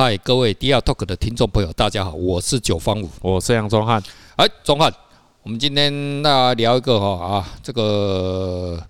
[0.00, 4.00] 嗨，各位 DR Talk 的听众朋友，大家好，我是九方五，我是杨宗汉。
[4.36, 4.94] 哎，宗汉，
[5.42, 8.80] 我们今天那聊一个哈啊，这个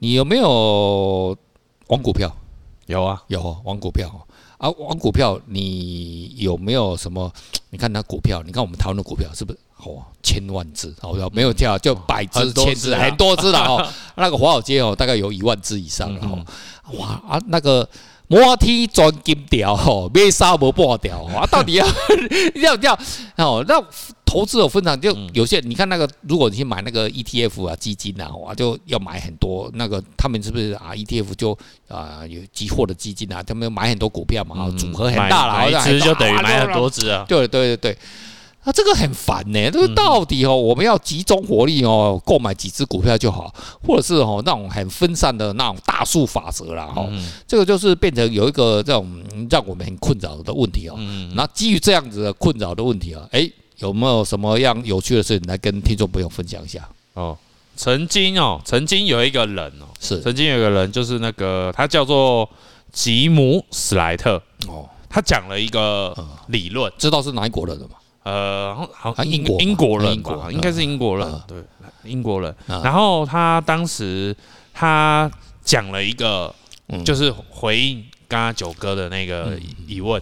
[0.00, 1.38] 你有没有
[1.86, 2.36] 玩股票？
[2.86, 4.10] 有啊，有玩股票
[4.56, 7.32] 啊，玩股票，你有没有什么？
[7.70, 10.92] 你看那股票，你看我们台湾的股票是不是哦，千万只？
[11.00, 13.86] 好，没有跳就百只、千只、很多只了哦。
[14.16, 16.44] 那个华尔街哦，大概有一万只以上了哦。
[16.98, 17.88] 哇啊，那个。
[18.28, 21.46] 摩天钻金条 吼，买啥无半条 啊？
[21.50, 21.86] 到底要
[22.56, 22.98] 要要
[23.36, 23.64] 哦？
[23.66, 23.82] 那
[24.24, 29.70] 投资有分场，就有些你看那个，如果你去买那个 ETF 啊基金啊，哇，就要买很多。
[29.74, 31.56] 那个他们是不是啊？ETF 就
[31.88, 37.24] 啊有期货的基金啊，他们买很多股票嘛，组合很大了，买一只就等于买很多只啊。
[37.26, 37.98] 对对对对。
[38.64, 47.08] 那、啊、这个很烦呢，这个到底哦，我们要集中火力哦，购买几只股票就好，或者是哦那种很分散的那种大数法则啦哈，
[47.46, 49.08] 这个就是变成有一个这种
[49.48, 50.96] 让我们很困扰的问题哦。
[51.34, 56.86] 那基于这样子的困扰的问题啊，哎，有没有什么样有趣的事情来跟听众朋友分享一下？
[57.14, 57.38] 哦，
[57.74, 60.20] 曾经哦，曾经有一个人哦，是。
[60.20, 62.46] 曾经有一个人，就是那个他叫做
[62.92, 66.14] 吉姆史莱特哦，他讲了一个
[66.48, 67.92] 理论，知道是哪一国人的吗？
[68.24, 71.56] 呃，好像英国英国人吧，应该是英国人，对，
[72.04, 72.54] 英国人。
[72.66, 74.36] 然后他当时
[74.74, 75.30] 他
[75.64, 76.54] 讲了一个，
[77.06, 80.20] 就是回应刚刚九哥的那个疑问，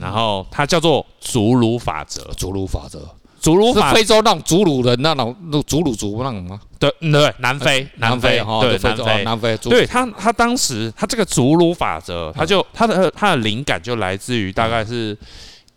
[0.00, 6.60] 然后他叫做祖鲁法则，祖鲁法则，祖鲁法是非洲那种祖鲁人那种那祖鲁族那种吗？
[6.80, 9.24] 对对，南非南非哈，对南非。
[9.24, 15.16] 南非，对他他当时他这个祖鲁法则，他就他的他的灵感就来自于大概是。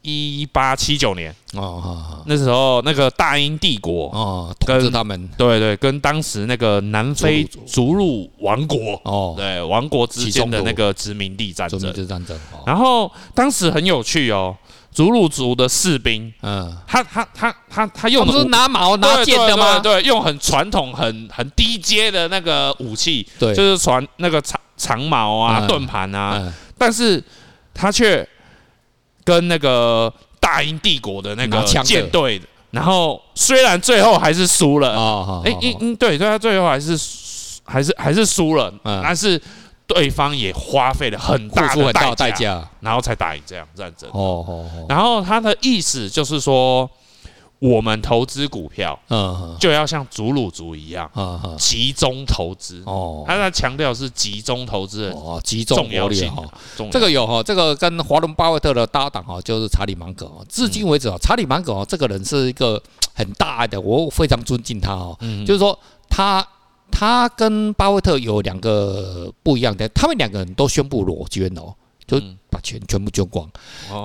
[0.08, 1.34] 一八七九年。
[1.54, 5.28] 哦，那时候那个大英帝国哦，跟他们。
[5.38, 12.38] 对对，跟当时那个南非逐鹿王国哦，对王国之间的那个殖民地战争，殖民地战争。
[12.66, 14.56] 然后当时很有趣哦，
[14.92, 19.80] 祖鲁族的士兵，嗯，他他他他他用的不是拿矛拿剑的吗？
[19.80, 27.24] 对，用很传统、很很低阶的那个武器，对，就是传那个长长矛啊、盾牌啊，但是
[27.74, 28.28] 他却。
[29.28, 34.98] 跟那个大英帝国的那个舰队，然后虽然最后还是输了。
[34.98, 36.98] 啊，哎，嗯嗯，对，对他最后还是
[37.66, 38.74] 还是还是输了，
[39.04, 39.42] 但是
[39.86, 44.10] 对方也花费了很大的代价，然后才打赢这样战争。
[44.14, 46.90] 哦哦，然后他的意思就是说。
[47.60, 52.84] 我们投资股票，嗯，就要像祖鲁族一样，嗯，集中投资。
[52.86, 56.44] 哦，他在强调是集中投资的哦，集中火力哈。
[56.92, 60.32] 这个有哈，这个跟华伦巴菲特的搭档哈，就是查理芒格。
[60.48, 62.80] 至今为止啊，查理芒格哦，这个人是一个
[63.16, 65.18] 很大爱的，我非常尊敬他哦。
[65.22, 66.48] 嗯，就是说他
[66.92, 71.74] 他跟巴菲特有两个不一样的，他们两个人都宣布裸捐哦，
[72.06, 73.50] 就把钱全部捐光。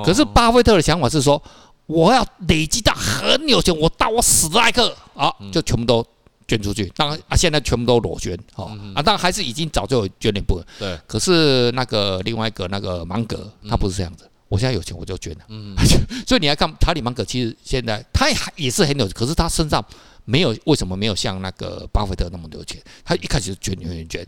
[0.07, 1.43] 可是巴菲特的想法是说。
[1.87, 6.07] 我要累积到很有钱，我到我死的那一刻啊，就全部都
[6.47, 6.91] 捐出去。
[6.97, 10.65] 当然啊，现在全部都裸捐，哦啊，当然还是已经早就捐了一部分。
[10.79, 10.99] 对。
[11.07, 14.29] 可是那个另外一个那个芒格，他不是这样子。
[14.49, 15.45] 我现在有钱我就捐了。
[15.49, 15.77] 嗯。
[16.27, 19.85] 所以你来看查理芒格，其实现在他还也是很有，可是他身上。
[20.25, 22.81] 没有，为什么没有像那个巴菲特那么多钱？
[23.05, 24.27] 他一开始就捐捐捐捐，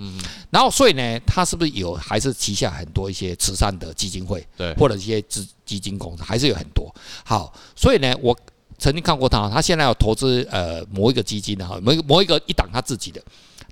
[0.51, 6.93] 然后所以呢，他是不是有还是旗下很多一些慈善的基金会，对，或者一些基基金公司，还是有很多。
[7.25, 8.37] 好，所以呢，我
[8.77, 13.23] 曾经看过他，他现在要投资呃某一个基金的哈，某某一个一档他自己的，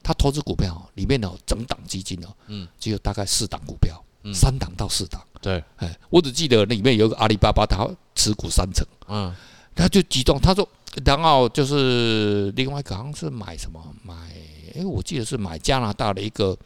[0.01, 4.01] 他投资股票里面呢整档基金呢，嗯，只有大概四档股票，
[4.33, 9.35] 三档到四档，对，哎，我只记得那里面有个阿里巴巴，他持股三成，嗯，
[9.75, 10.69] 他就集中，他说。
[11.05, 14.15] 然后就是另外一个，好像是买什么买？
[14.75, 16.57] 哎，我记得是买加拿大的一个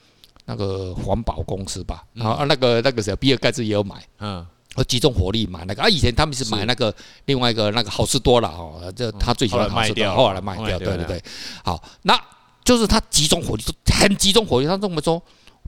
[0.44, 2.04] 那个环保公司吧。
[2.12, 3.97] 然后那个那个谁，比尔盖茨也有买。
[4.19, 5.82] 嗯，和集中火力买那个。
[5.82, 6.94] 啊，以前他们是买那个
[7.25, 10.78] 另外一个那个好吃多了哦，这他最喜欢好市多，后来卖掉。
[10.78, 11.22] 对对对，
[11.64, 12.20] 好，那
[12.64, 14.66] 就是他集中火力，很集中火力。
[14.66, 15.20] 他这么说，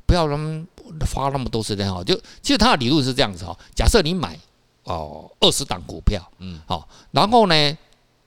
[0.06, 0.66] 不要让
[1.12, 2.02] 花那么多时间哈。
[2.04, 3.56] 就其实他的理论是这样子哈。
[3.74, 4.38] 假设你买
[4.84, 7.78] 哦二十档股票，嗯，好，然后呢？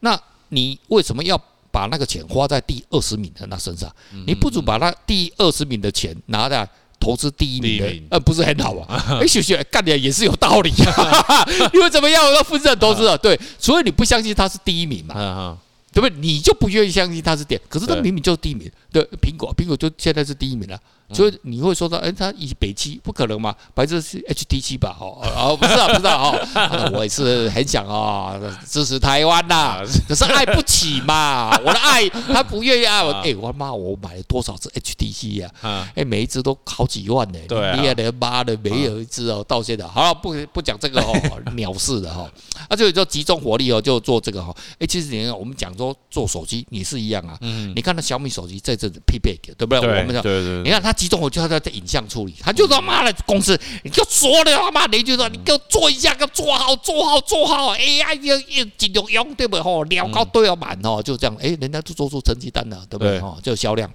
[0.02, 0.20] 那
[0.50, 3.90] 你为什么要把那个钱花在第二十名的那身上？
[4.28, 6.68] 你不如把那第二十名的钱拿来
[7.00, 9.02] 投资第一名的，呃，不是很好啊？
[9.22, 11.46] 哎，秀秀干的也是有道理啊。
[11.74, 13.16] 因为怎么样要分散投资啊？
[13.18, 15.58] 对，所以你不相信他是第一名嘛？
[15.94, 16.18] 对不对？
[16.20, 18.72] 你就不愿意相信他是电，可是他明明就是第一名。
[18.92, 20.80] 对，苹果，苹果就现在是第一名了。
[21.14, 23.56] 所以你会说到，哎，他以北七不可能嘛？
[23.74, 24.96] 白色是 HTC 吧？
[25.00, 31.52] 哦哦，不是啊，不是啊，哦，我也是很想啊，支持台湾呐，可是爱不起嘛。
[31.60, 33.12] 我的爱，他不愿意爱我。
[33.12, 35.52] 哎，我妈，我买了多少只 HTC 呀？
[35.96, 37.40] 哎，每一只都好几万呢。
[37.48, 39.86] 对啊，你的妈的，没有一只哦，到现在。
[39.86, 41.14] 好了，不不讲这个哦，
[41.56, 42.32] 鸟事的哈。
[42.70, 44.56] 啊，就就集中火力哦，就做这个哈。
[44.80, 47.38] 哎，其实你看，我们讲说做手机也是一样啊。
[47.42, 47.74] 嗯。
[47.76, 49.80] 你看那小米手机在这里匹配，对不对？
[49.80, 50.64] 我们讲，对对。
[50.64, 50.96] 你看它。
[51.02, 59.64] 集中，我就要在影像处理，他就他妈的公司，你就说了他妈的，就说你给我做一下，给我做好，做好，做好，AI 要要尽量用，对不对？
[59.64, 63.18] 吼，料高都要满哦，就这样，哎，人家就做出成绩单了，对不对？
[63.20, 63.92] 哦，就销量。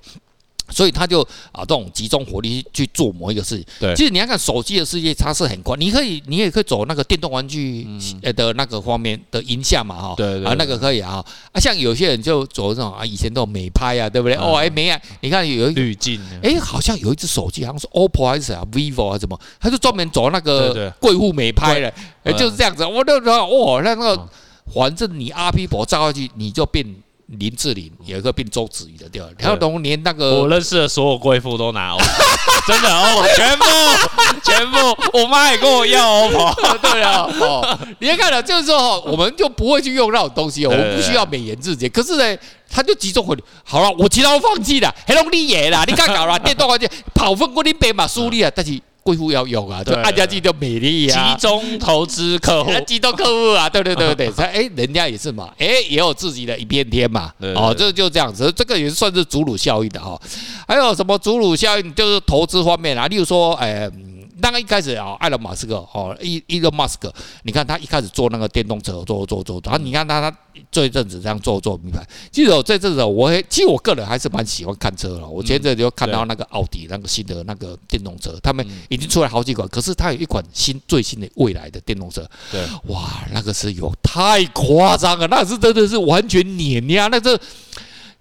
[0.69, 1.21] 所以他就
[1.53, 3.65] 啊，这种集中火力去做某一个事情。
[3.79, 5.79] 对，其实你要看手机的世界，它是很宽。
[5.81, 7.87] 你可以，你也可以走那个电动玩具
[8.23, 10.15] 呃的那个方面的影像嘛，哈。
[10.17, 10.45] 对对。
[10.45, 11.25] 啊，那个可以啊。
[11.53, 14.37] 啊，像有些人就走这种啊，以前都有美拍啊，对不对？
[14.37, 15.01] 哦，哎，没啊。
[15.21, 16.21] 你看有一滤镜。
[16.43, 21.93] 哎，好像有一只手机，好像是 OPPO 还是啊，vivo 还是什么，他就专门走那个贵妇美拍的。
[22.25, 22.85] 哎，就是这样子。
[22.85, 24.29] 我就说，哦，那那个，
[24.75, 26.85] 反正你 RP 波照下去，你就变。
[27.26, 29.28] 林志玲有一个变周子瑜的，对吧？
[29.38, 32.05] 然后龙年那个我认识的所有贵妇都拿 OPPO，
[32.69, 33.64] 真的哦，全部
[34.44, 34.78] 全部，
[35.19, 41.88] 我妈也跟我要 OPPO， 对啊，哦，你看了，就是说，我们就不会去用那种东西，哦我们不需要美颜自己。
[41.88, 42.38] 可是呢，
[42.70, 46.38] 他就集中火力，好了，我其他都放弃了，黑龙你也啦，你看搞啦？
[46.38, 48.81] 电动玩具跑分过你北马输力啊，但是。
[49.06, 60.20] 贵妇要用啊，就按家计就美丽啊，集中投资客户，集中客户啊， 对对对对对，哎，人家也是嘛，哎，也有自己的一片天嘛，哦，这就这样子，这个也算是祖鲁效应的哈。
[60.67, 61.94] 还有什么祖鲁效应？
[61.94, 63.88] 就是投资方面啊，例如说，哎。
[64.47, 67.13] 那个一开始啊，埃隆马斯克哦，伊伊隆马斯克，
[67.43, 70.37] 你看他一开始做那个电动车，做做做，然后你看他他
[70.71, 72.01] 这一阵子这样做做品牌。
[72.31, 75.29] 其实我这阵子我其实我个人还是蛮喜欢看车了。
[75.29, 82.25] 我前阵子就看到那个奥迪那个新的那个电动车，他们已经出来好几款，可是它有一款新最新的未来的电动车。
[82.53, 87.09] 对，哇，那个是有太夸张了，那是真的是完全碾压。
[87.09, 87.39] 那这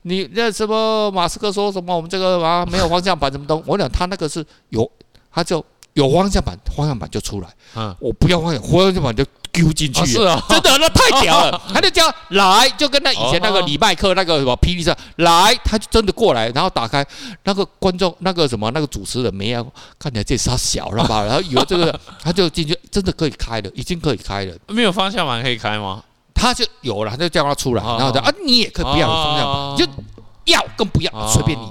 [0.01, 4.89] 你那什么马斯克说什么我们这个啊没有方向盘什么东，我讲他那个是有，
[5.31, 5.63] 他就。
[5.95, 7.47] 有方向盘，方向盘就出来。
[7.75, 10.05] 嗯，我不要方向，方向盘就丢进去。
[10.05, 11.61] 是啊，真的，那太屌了。
[11.73, 17.05] 他就叫来，就跟那以前那个李麦克那个什么霹雳车来，他就真的过来，然后打开
[17.45, 19.65] 那个观众那个什么那个主持人没有
[19.97, 21.23] 看起来这啥小了吧？
[21.27, 24.53] 然后以为这个他就进去，真的可以开了，已经可以开了。
[24.67, 26.03] 没有方向盘可以开吗？
[26.33, 30.03] 他就有了，他就叫他出来，然后就啊，你也可以不要有方向盘，就
[30.43, 31.65] 要跟不要，随便你。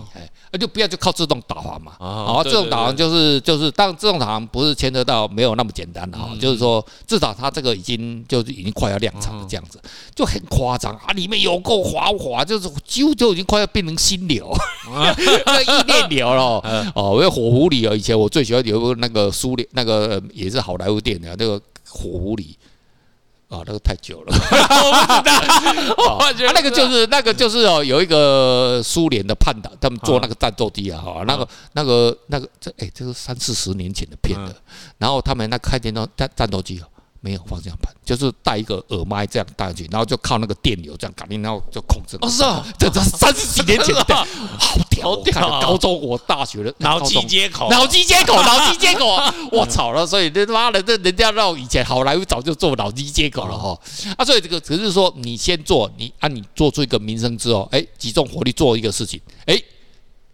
[0.54, 9.80] 那就不要就靠自动导航嘛，啊，自动导航就是就是，当然自动导航不是牵扯到没有那么简单的哈，就是说至少它这个已经就是已经快要量产了这样子，
[10.14, 14.48] 就很夸张啊，里面有够滑滑，就是几乎就已经快要变成心流，
[15.44, 22.54] 那意念流了哦，因为火狐狸啊，以前我最喜欢有个那个苏联那个也是好莱坞电影那个火狐狸。
[23.58, 26.18] 啊，那个太久了， 我不知道。
[26.18, 34.54] 我觉得那个就是那个就是哦，有一个苏联的叛党，他们做那个战斗机啊，哈，那个那个那个这哎，这是三四十年前的片了。
[34.98, 36.88] 然后他们那开电动战战斗机啊。
[37.24, 42.18] 没有方向盘，就是带一个耳麦这样带上去，然后就靠那个电流这样感应，然后就控制。
[42.20, 44.14] 哦，是啊，这这三十几年前的，
[44.60, 45.08] 好屌！
[45.08, 49.16] 我看高中我大学的脑机接口，脑机接口，脑机接口，
[49.50, 50.06] 我操了！
[50.06, 53.78] 所以这他妈的，这人家让以前好莱坞早就做脑机接口了哈。
[54.18, 59.58] 啊，所以这个只是说你先做，你啊，你做出一个名声之后，哎，集中火力做一个事情，哎。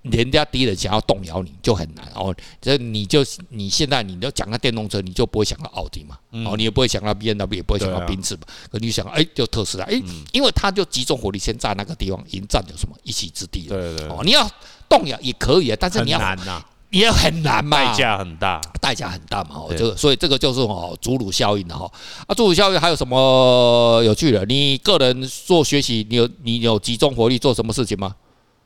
[0.03, 2.07] 人家敌人想要动摇你就很难。
[2.15, 10.03] 哦，这你就你现在你都讲到电动车，你就不会想到奥迪嘛，哦，你也不会想到 B N W，也不会想到宾士嘛，可你想哎，就特斯拉，哎，
[10.33, 12.97] 因为他就集中火力先在那个地方已经占有什么？
[13.03, 14.51] 一席之地了，对对，哦，你要
[14.89, 21.91] 动摇也可以啊，但是你要难呐，也很难嘛，代价很大，代价很大嘛，哦，这个所以这个就是哦，祖鲁效应的哈，
[22.27, 24.45] 啊，祖鲁效应还有什么有趣的？
[24.47, 28.15] 你个人做学习，你有你有集中火力做什么事情吗？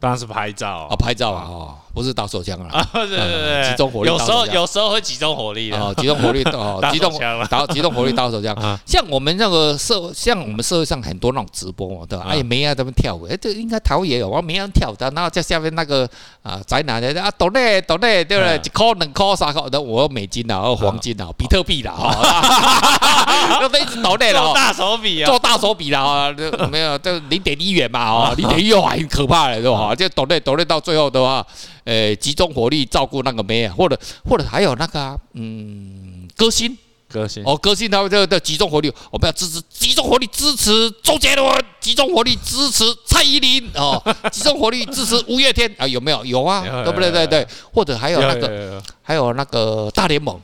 [0.05, 0.87] 当然是拍照。
[0.91, 7.13] 啊，拍照啊，哦，不是打手枪啊，对对对，集中火力，有时候有时候会集中火力的，集中火力哦， 集中
[7.49, 12.27] 打集中火力打手枪，像我们那个社，像我们社会上很多那种直播嘛，对吧？
[12.29, 16.09] 哎，没人他们跳舞，哎，这应该台湾也有，我没人跳的，然后在下面那个
[16.43, 18.57] 啊宅男的啊，懂嘞懂嘞，对不对？
[18.65, 26.35] 一块两块三块的，我有美金啊，我黄金啊，比特币啦，哈， 都一直懂嘞了，做大手笔啊，做大手笔啦，
[26.73, 29.95] 没有，就零点一元嘛，哦，零点一元很可怕的，对吧？
[29.95, 31.45] 就抖嘞抖嘞到最后的话，
[31.85, 33.99] 呃，集中火力照顾那个妹啊，或者
[34.29, 36.77] 或者还有那个、啊、嗯，歌星。
[37.09, 37.45] 歌星。
[37.45, 46.25] 哦，歌星他们这个集中火力，我们要支持集中火力支持周杰伦，集中火力支持蔡依林哦， 集中火力支持五月天啊，有没有？
[46.25, 47.13] 有啊，对不对？
[47.13, 50.41] 对对，或者还有那个，还有那个大联盟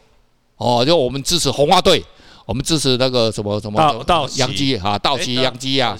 [0.59, 2.05] 哦，就我们支持红袜队。
[2.47, 5.97] 我们支持那个什么什么道洋基啊，道奇杨基啊，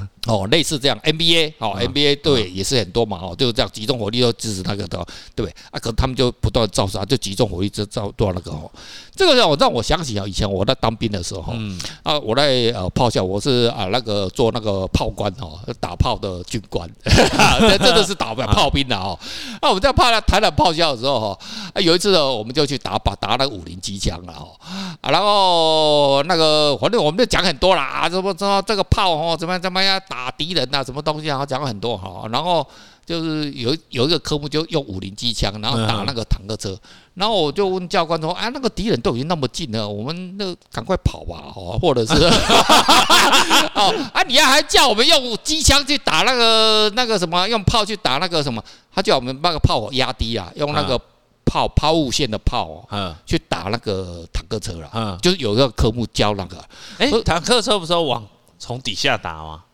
[0.26, 4.96] 哦，类似这样 NBA 哦，NBA 对也是很多嘛哦，就是这样集中火力都支持那个的，
[5.34, 5.54] 对不对？
[5.70, 8.70] 啊，可他们就不断造杀，就集中火力就造多那个哦。
[9.14, 19.18] 这个让我让我想起啊，以前我在当兵的时候，嗯啊，我在呃炮校，我是啊那个做那个炮官哦，打炮的军官， 这真的是打炮兵的哦。
[19.60, 21.38] 那我们在炮台南炮校的时候哈，
[21.74, 24.54] 啊有一次呢，我们就去打靶打那个五零机枪了哦，
[25.00, 32.66] 啊然后那个反正我们就讲很多啦，啊，什么什么这个炮哦，怎么怎么样打敌人呐，什么东西啊，讲很多哈，然后。
[33.04, 36.78] 就是有有一个科目就用五零机枪，然后打那个坦克车，
[37.14, 42.14] 然后我就问教官说：“啊，那个敌人都已经那么近了，我们那赶快跑吧，哦， 或者是
[43.74, 48.62] 哦啊，你要还叫我们用机枪去打那个那个什么，用炮去打那个什么？
[48.94, 50.96] 他叫我们把那个炮火压低啊，用那个
[51.44, 54.88] 炮抛物线的炮哦，去打那个坦克车了。
[54.94, 56.64] 嗯，就是有一个科目教那个，
[56.98, 58.24] 哎，坦克车不是要往
[58.60, 59.64] 从底下打吗？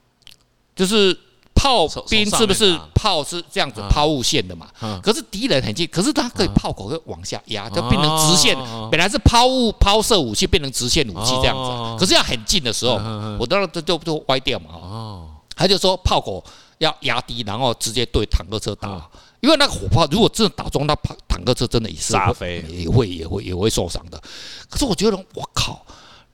[0.79, 1.19] 就是。
[1.61, 4.69] 炮兵是不是炮是这样子抛物线的嘛？
[5.03, 8.57] 可是敌人很近，可是它可以炮口会往下压，就变成直线。
[8.93, 11.99] 本来是抛物抛射武器，变成直线武器这样子。
[11.99, 12.95] 可是要很近的时候，
[13.41, 14.67] 我当然就就就歪掉嘛。
[14.71, 16.45] 哦，他就说炮口
[16.79, 19.11] 要压低，然后直接对坦克车打。
[19.41, 24.23] 因为那个火炮如果真的打中，那坦坦克车真的也是会也会也会也会受伤的。
[24.71, 25.85] 可是我觉得，我靠，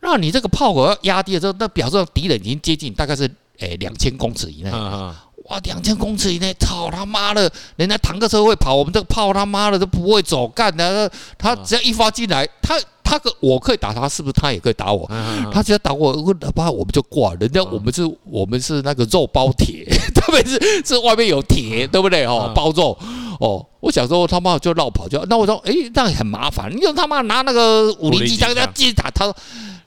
[0.03, 3.35] 那你这个炮口要压低的时候，那表示敌人已经接近，大概是。
[3.61, 7.51] 诶，两千公尺以内，哇，两千公尺以内，操他妈的！
[7.77, 11.11] 人家坦克车会跑，我们这个炮他妈的都不会走，干的。
[11.37, 15.07] 他只要一发进来，他他可我可以打他，是不是他也可以打我？
[15.53, 17.35] 他只要打我，哪怕我们就挂。
[17.35, 19.85] 人家我们是，我们是那个肉包铁，
[20.15, 22.25] 特别是是外面有铁，对不对？
[22.25, 22.99] 哦，包肉
[23.39, 23.65] 哦。
[23.81, 26.75] 我小时候他妈就绕跑，就那我说，诶，那很麻烦。
[26.75, 29.31] 你就他妈拿那个五零机枪在继续打他。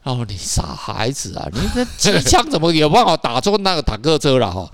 [0.07, 1.45] 哦，你傻孩子啊！
[1.51, 4.71] 你这机枪怎么有办法打中那个坦克车了哈？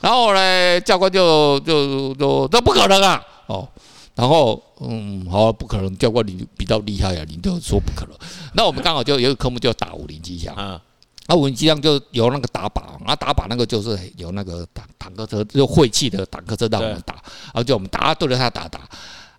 [0.00, 3.22] 然后呢，教官就就就这不可能啊！
[3.46, 3.68] 哦，
[4.16, 5.96] 然后嗯，好，不可能。
[5.96, 8.18] 教官你比较厉害啊，你就说不可能。
[8.54, 10.80] 那我们刚好就有一个科目叫打五零机枪啊，
[11.28, 18.80] 那五零机枪就有那个打靶啊，打靶那个就是有那个坦坦克车就晦气的坦克车让我们打，然后就我们打对着他打打。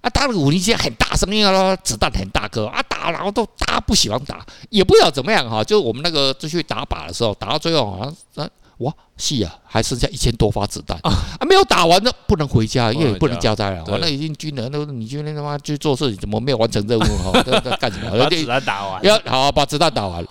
[0.04, 5.64] 啊，打那个五零机很大声音啊，子弹很大颗啊，打然后都大家不喜欢打，也不知道怎么样哈。
[5.64, 11.14] 就我们那个就去打靶的时候，打到最后好像啊，哇，是啊，还剩下一千多发子弹啊，
[11.48, 13.84] 没有打完的不能回家，因为不能交代了。
[13.86, 17.32] 完了已经军人那，你今天他妈去做事，怎么没有完成任务哈？
[17.80, 18.12] 干什么？
[18.20, 20.22] 把子弹打完，要好把子弹打完。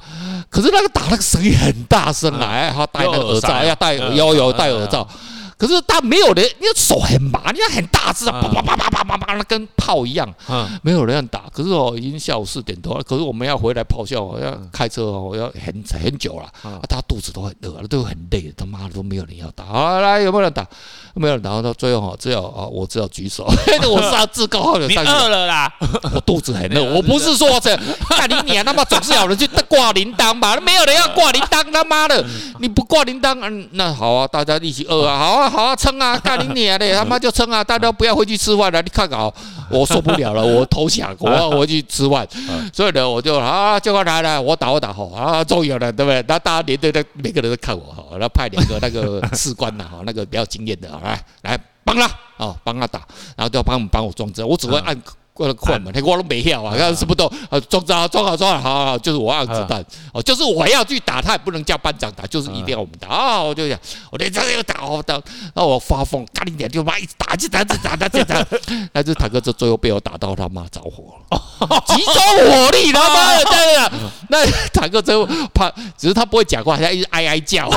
[0.50, 5.08] 可是那个打那个声音很大声啊，还要戴那个耳罩，要戴要有戴耳罩。
[5.62, 10.28] 可是他没有人，你手很麻，你看很大只啊，啪啪啪啪啪啪啪，那跟炮一样，
[10.82, 11.44] 没有人打。
[11.52, 16.46] 可是哦，已经下午四点多了，可是我们要回来炮校，要开车哦，要很很久了。
[16.68, 19.64] 啊他肚子都很饿，都很累，他妈的都没有人要打。
[19.64, 20.66] 好，来有没有人打？
[21.14, 21.50] 没有人打。
[21.52, 23.44] 然后到最后只有啊，我只有举手，
[23.88, 24.90] 我是自告奋勇。
[24.90, 25.72] 你饿了啦？
[26.12, 27.76] 我肚子很饿，我不是说这，
[28.08, 30.58] 看你脸他妈总是有人去挂铃铛吧？
[30.60, 32.24] 没有人要挂铃铛，他妈的，
[32.58, 35.51] 你不挂铃铛，嗯，那好啊，大家一起饿啊，好啊。
[35.52, 37.62] 好啊，撑啊， 干你娘的，他妈就撑啊！
[37.62, 39.32] 大家不要回去吃饭了，你看好，
[39.70, 42.26] 我受不了了，我投降，我要回去吃饭。
[42.72, 46.24] 所以呢，我就啊，教官来来，我打我打好啊，终于有了，对不对？
[46.26, 52.06] 那大家连队的每个人都看我哈，然后派两个那个士官呐，哈，那个比较经验的，来来帮他
[52.38, 53.00] 啊，帮他打，
[53.36, 54.96] 然后就要帮帮我装车，我只会按。
[55.42, 59.84] 过了快嘛，他我都没要啊，看是不是都呃装好装好装好，好好，就是我要子弹。
[60.12, 63.42] 哦，就是我要去打，他也不能叫班长打，就是一定要我们打啊！
[63.42, 63.76] 我就想，
[64.10, 65.20] 我连这个打我打，
[65.54, 68.46] 那我发疯，干你点就妈一直打，一直打，一直打，一直，打，
[68.92, 73.90] 那这坦克车最后被我打到他妈着火了，集中火力他妈的， 对啊，
[74.28, 77.68] 那坦克车怕，只是他不会讲话，他一直哀哀叫，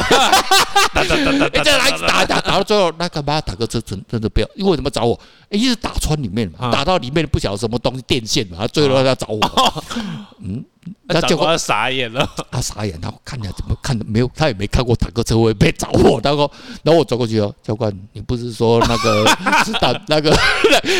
[0.93, 5.17] 打打打打，一直来打打打到最后，那干嘛坦克车真真的不要，因为什么着火？
[5.55, 9.83] 一直打穿里面嘛，打到里面不晓得什么东西电线嘛，他最后要找我。
[10.41, 10.63] 嗯，
[11.07, 16.49] 那教官傻眼了， 他傻眼，他看起来怎么看都没有，他也没看过坦克车会被找我，他说，
[16.83, 19.25] 然后我走过去哦，教官，你不是说那个
[19.63, 20.37] 子弹那个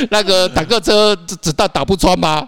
[0.09, 2.47] 那个坦克车子弹打不穿吗？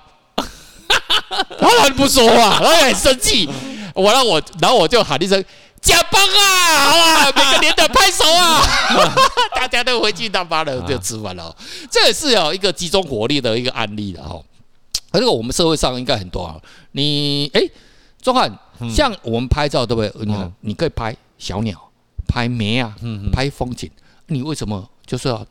[1.59, 3.47] 然后他不说话，然后很生气。
[3.93, 5.43] 我让我，然后我就喊一声。
[5.87, 6.91] 加班啊！
[6.91, 8.61] 好啊， 每个连长拍手啊！
[9.55, 11.55] 大家都回去他妈的就吃饭了。
[11.89, 14.37] 这也是有一个集中火力的一个案例的哈。
[15.13, 16.59] 这个我们社会上应该很多啊。
[16.91, 17.61] 你哎，
[18.21, 18.51] 钟汉，
[18.93, 20.25] 像我们拍照对不对？
[20.25, 21.89] 你看，你可以拍小鸟，
[22.27, 22.93] 拍梅啊，
[23.31, 23.89] 拍风景。
[24.27, 25.45] 你为什么就是要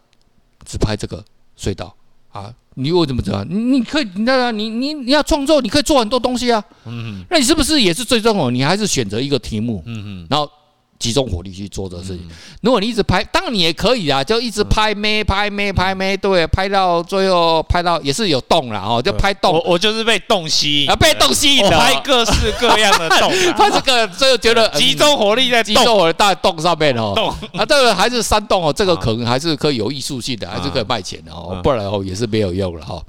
[0.67, 1.25] 只拍这个
[1.59, 1.97] 隧道
[2.37, 2.55] 啊？
[2.75, 3.43] 你为什么知道？
[3.45, 6.63] 你你可以，那你你你要创作，你可以做很多东西啊。
[6.87, 8.51] 嗯，那你是不是也是最终哦？
[8.51, 10.51] 你还是选择一个题目，嗯嗯，然后。
[10.99, 12.29] 集中火力去做这个事情。
[12.63, 19.53] 如果你一直拍，当然你也可以啊，就一直拍咩拍咩拍咩，对，拍到最后拍到也是有洞了哦，就拍洞。
[19.53, 23.31] 我我就是被洞吸引啊，被洞吸引的，拍各式各样的动。
[23.57, 27.13] 拍这个最后觉得集中火力在集中火力大洞上面哦。
[27.15, 33.01] 动啊，这个还是山洞哦，这个可能还是可以有艺术性的，还是可以卖钱的哦，不然哦也是没有用了哈。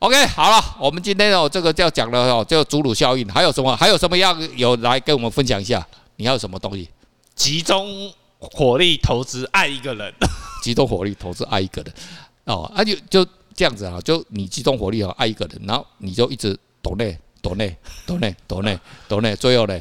[0.00, 3.76] OK，好了，我们今天哦这个就要讲了哦，就祖鲁效应，还有什么？
[3.76, 5.86] 还有什么要有来跟我们分享一下？
[6.16, 6.88] 你要有什么东西？
[7.34, 10.12] 集中火力投资爱一个人，
[10.62, 11.94] 集中火力投资爱一个人，
[12.44, 19.80] 哦，那就就这样子啊，就你集中火力哦爱一个人，然后你就一直抖内抖内抖内抖内抖内，最后呢，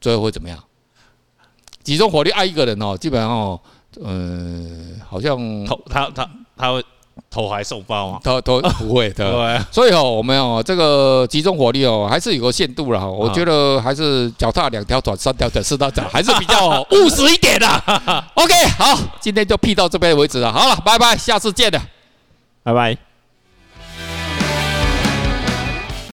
[0.00, 0.62] 最后会怎么样？
[1.82, 3.60] 集中火力爱一个人哦，基本上哦，
[4.02, 6.84] 嗯，好像他他他他会。
[7.30, 8.20] 投怀送包啊？
[8.22, 13.06] 投投 不会的，对，所以哦，我们哦，这个集中火力哦，还是有个限度了哈。
[13.06, 17.66] 我觉得还是脚踏两条船，三条船，四条船，还是比较务实一点的。
[18.34, 20.52] OK，好，今天就 P 到这边为止了。
[20.52, 21.80] 好了，拜拜，下次见了，
[22.62, 23.07] 拜拜。